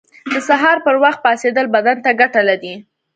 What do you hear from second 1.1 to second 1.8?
پاڅېدل